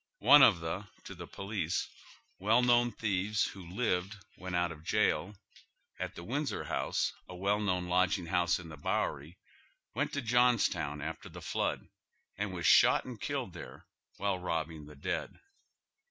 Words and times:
One 0.17 0.41
of 0.41 0.55
tlie, 0.55 0.87
to 1.03 1.13
the 1.13 1.27
police, 1.27 1.87
well 2.39 2.63
known 2.63 2.91
thieves 2.91 3.43
who 3.43 3.69
lived, 3.69 4.15
when 4.35 4.55
out 4.55 4.71
of 4.71 4.83
jail, 4.83 5.35
at 5.99 6.15
the 6.15 6.23
Windsor, 6.23 6.63
a 6.71 7.35
well 7.35 7.59
known 7.59 7.87
lodging 7.87 8.25
house 8.25 8.57
in 8.57 8.69
the 8.69 8.77
Bowery, 8.77 9.37
went 9.93 10.11
to 10.13 10.23
Johns 10.23 10.67
town 10.67 11.01
after 11.01 11.29
the 11.29 11.39
flood 11.39 11.87
and 12.35 12.51
was 12.51 12.65
shot 12.65 13.05
and 13.05 13.21
killed 13.21 13.53
there 13.53 13.85
while 14.17 14.39
robbing 14.39 14.87
the 14.87 14.95
dead. 14.95 15.39